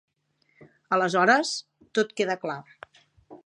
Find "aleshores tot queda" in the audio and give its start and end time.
0.97-2.41